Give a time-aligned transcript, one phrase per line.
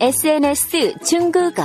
[0.00, 1.62] SNS 중국어.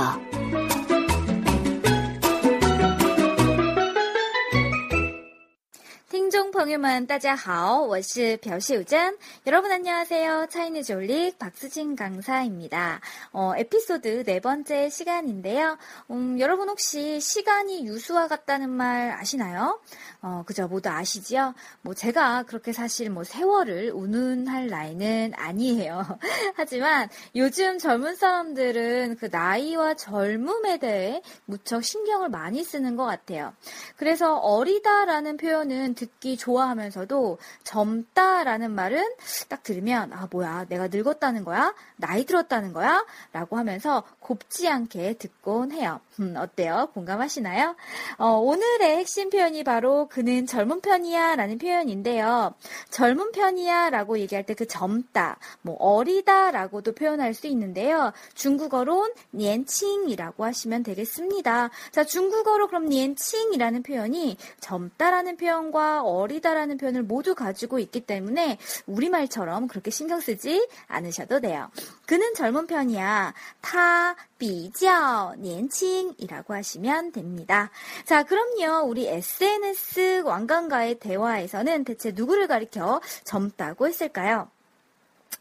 [6.59, 9.17] 朋友们，大家好，我是朴秀珍。
[9.45, 10.47] 여러분 안녕하세요.
[10.49, 12.99] 차이니즈 올릭 박수진 강사입니다.
[13.31, 15.77] 어, 에피소드 네 번째 시간인데요.
[16.11, 19.79] 음, 여러분 혹시 시간이 유수와 같다는 말 아시나요?
[20.21, 20.67] 어, 그죠.
[20.67, 21.53] 모두 아시지요?
[21.81, 26.19] 뭐 제가 그렇게 사실 뭐 세월을 운운할 나이는 아니에요.
[26.55, 33.53] 하지만 요즘 젊은 사람들은 그 나이와 젊음에 대해 무척 신경을 많이 쓰는 것 같아요.
[33.97, 39.04] 그래서 어리다라는 표현은 듣기 좋 아하면서도 젊다라는 말은
[39.48, 45.72] 딱 들으면 아 뭐야 내가 늙었다는 거야 나이 들었다는 거야 라고 하면서 곱지 않게 듣곤
[45.72, 46.00] 해요.
[46.20, 46.90] 음, 어때요?
[46.94, 47.74] 공감하시나요?
[48.18, 52.54] 어, 오늘의 핵심 표현이 바로 그는 젊은 편이야 라는 표현인데요.
[52.90, 58.12] 젊은 편이야 라고 얘기할 때 그 젊다, 뭐 어리다 라고도 표현할 수 있는데요.
[58.34, 61.70] 중국어론 니엔칭이라고 하시면 되겠습니다.
[61.92, 69.67] 자, 중국어로 그럼 니엔칭이라는 표현이 젊다라는 표현과 어리다 라는 표현을 모두 가지고 있기 때문에 우리말처럼
[69.67, 71.69] 그렇게 신경 쓰지 않으셔도 돼요.
[72.05, 73.33] 그는 젊은 편이야.
[73.61, 77.71] 타, 比较年轻 이라고 하시면 됩니다.
[78.05, 78.85] 자, 그럼요.
[78.87, 84.49] 우리 SNS 왕관과의 대화에서는 대체 누구를 가리켜 젊다고 했을까요?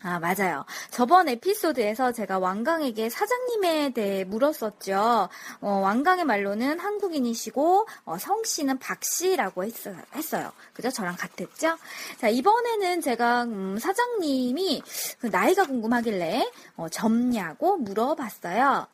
[0.02, 0.66] 아, 맞아요.
[0.90, 5.30] 저번 에피소드에서 제가 왕강에게 사장님에 대해 물었었죠.
[5.62, 9.96] 어, 왕강의 말로는 한국인이시고, 어, 성씨는 박씨라고 했어요.
[10.14, 10.52] 했어요.
[10.74, 10.90] 그죠?
[10.90, 11.78] 저랑 같았죠?
[12.18, 14.82] 자, 이번에는 제가, 음, 사장님이
[15.20, 18.86] 그 나이가 궁금하길래, 어, 젊냐고 물어봤어요.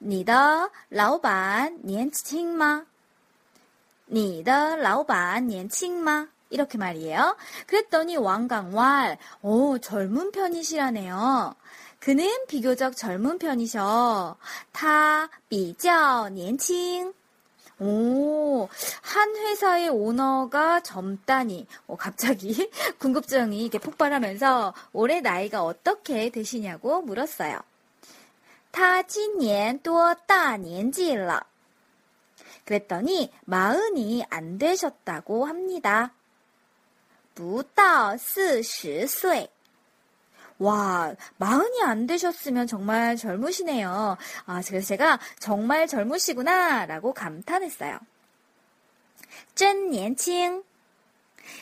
[0.00, 2.86] 你的老板年轻吗?
[4.06, 6.28] 你的老板年轻吗?
[6.52, 7.36] 이렇게 말이에요.
[7.66, 11.54] 그랬더니 왕강왈, 오, 젊은 편이시라네요.
[12.00, 14.36] 그는 비교적 젊은 편이셔.
[14.72, 17.12] 타, 比较年轻.
[17.80, 18.68] 오,
[19.02, 21.66] 한 회사의 오너가 젊다니.
[21.86, 27.60] 오, 갑자기 궁금증이 이렇게 폭발하면서 올해 나이가 어떻게 되시냐고 물었어요.
[28.70, 31.42] 他今年多大年纪了?
[32.64, 36.12] 그랬더니 마흔이 안 되셨다고 합니다.
[37.34, 39.48] 不到40岁.
[40.58, 44.16] 와, 마흔이 안 되셨으면 정말 젊으시네요.
[44.46, 47.98] 아, 그래서 제가 정말 젊으시구나 라고 감탄했어요.
[49.54, 50.62] 真年轻.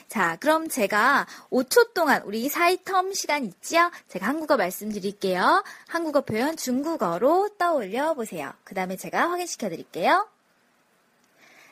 [0.09, 3.91] 자, 그럼 제가 5초 동안 우리 사이텀 시간 있지요?
[4.09, 5.63] 제가 한국어 말씀드릴게요.
[5.89, 8.53] 한국어 표현 중국어로 떠올려 보세요.
[8.65, 10.29] 그 다음에 제가 확인시켜 드릴게요.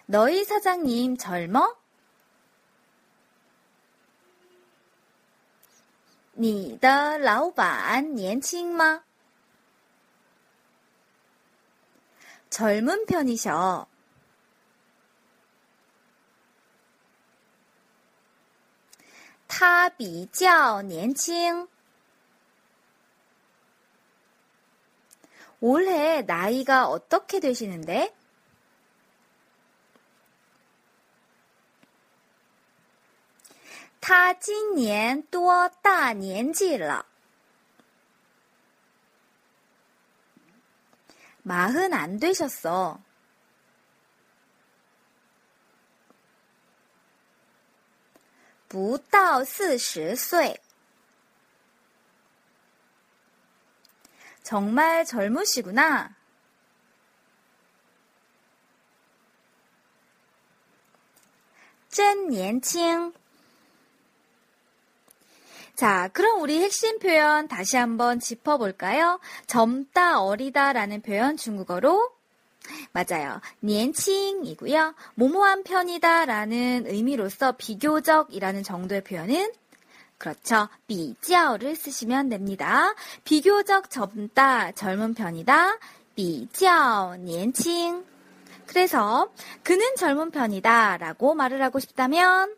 [0.06, 1.74] 너희 사장님 젊어?
[6.38, 9.04] 你的老板年轻吗?
[12.50, 13.86] 젊은 편이셔.
[19.48, 21.68] 他比较年轻.
[25.60, 28.12] 올해 나이가 어떻게 되시는데?
[34.00, 37.06] 他今年多大年纪了?
[41.42, 43.00] 마흔 안 되셨어.
[48.68, 50.60] 不到四十岁.
[54.42, 56.16] 정말 젊으시구나.
[61.88, 63.14] 真年轻.
[65.79, 69.21] 자, 그럼 우리 핵심 표현 다시 한번 짚어볼까요?
[69.47, 72.11] 젊다, 어리다라는 표현 중국어로
[72.91, 73.39] 맞아요.
[73.63, 74.93] 니엔칭이고요.
[75.15, 79.53] 모모한 편이다라는 의미로서 비교적이라는 정도의 표현은
[80.17, 80.67] 그렇죠.
[80.87, 82.93] 비교를 쓰시면 됩니다.
[83.23, 85.77] 비교적 젊다, 젊은 편이다.
[86.13, 88.03] 비교, 니엔칭.
[88.65, 89.31] 그래서
[89.63, 92.53] 그는 젊은 편이다라고 말을 하고 싶다면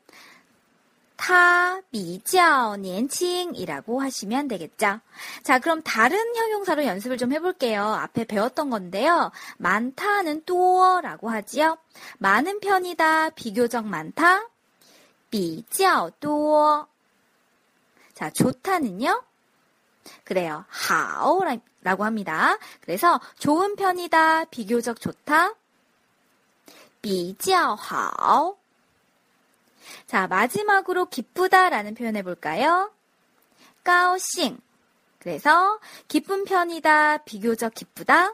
[1.21, 5.01] 타 비较 年轻 이라고 하시면 되겠죠.
[5.43, 7.83] 자, 그럼 다른 형용사로 연습을 좀 해볼게요.
[7.83, 9.33] 앞에 배웠던 건데요.
[9.57, 11.79] 많다는 多라고 하지요.
[12.19, 14.49] 많은 편이다, 비교적 많다,
[15.31, 16.87] 比较多.
[18.15, 19.23] 자, 좋다는요?
[20.25, 20.65] 그래요.
[20.69, 21.41] 好
[21.83, 22.59] 라고 합니다.
[22.81, 25.55] 그래서 좋은 편이다, 비교적 좋다,
[27.01, 28.57] 比较好.
[30.08, 32.92] 자, 마지막으로 기쁘다라는 표현 해볼까요?
[33.84, 34.60] 까오싱.
[35.20, 38.34] 그래서 기쁜 편이다, 비교적 기쁘다.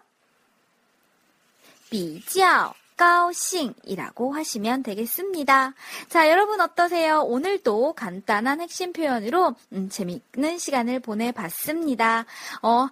[1.90, 2.74] 비지아오.
[2.98, 5.74] 까오싱이라고 하시면 되겠습니다.
[6.10, 7.22] 자, 여러분 어떠세요?
[7.22, 12.26] 오늘도 간단한 핵심 표현으로 음, 재미있는 시간을 보내봤습니다.
[12.64, 12.88] 어,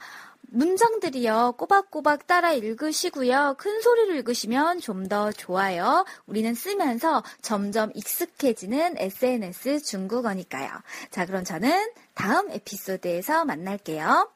[0.51, 3.55] 문장들이요, 꼬박꼬박 따라 읽으시고요.
[3.57, 6.05] 큰 소리로 읽으시면 좀 더 좋아요.
[6.25, 10.69] 우리는 쓰면서 점점 익숙해지는 SNS 중국어니까요.
[11.11, 14.31] 자, 그럼 저는 다음 에피소드에서 만날게요.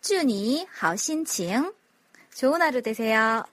[0.00, 1.72] 쭈니, 하오신칭.
[2.34, 3.44] 좋은 하루 되세요.